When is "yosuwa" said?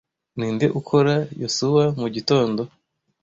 1.41-1.85